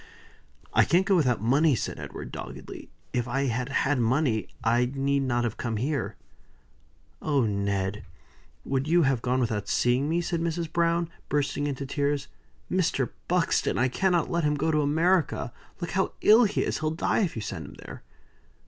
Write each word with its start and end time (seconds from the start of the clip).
"I 0.73 0.83
can't 0.83 1.05
go 1.05 1.15
without 1.15 1.43
money," 1.43 1.75
said 1.75 1.99
Edward, 1.99 2.31
doggedly. 2.31 2.89
"If 3.13 3.27
I 3.27 3.43
had 3.43 3.69
had 3.69 3.99
money, 3.99 4.47
I 4.63 4.91
need 4.91 5.21
not 5.21 5.43
have 5.43 5.57
come 5.57 5.77
here." 5.77 6.15
"Oh, 7.21 7.45
Ned! 7.45 8.03
would 8.65 8.87
you 8.87 9.03
have 9.03 9.21
gone 9.21 9.39
without 9.39 9.67
seeing 9.67 10.09
me?" 10.09 10.19
said 10.19 10.41
Mrs. 10.41 10.73
Browne, 10.73 11.07
bursting 11.29 11.67
into 11.67 11.85
tears. 11.85 12.27
"Mr. 12.71 13.11
Buxton, 13.27 13.77
I 13.77 13.89
cannot 13.89 14.31
let 14.31 14.43
him 14.43 14.55
go 14.55 14.71
to 14.71 14.81
America. 14.81 15.53
Look 15.79 15.91
how 15.91 16.13
ill 16.21 16.45
he 16.45 16.63
is. 16.63 16.79
He'll 16.79 16.89
die 16.89 17.19
if 17.19 17.35
you 17.35 17.43
send 17.43 17.67
him 17.67 17.75
there." 17.75 18.01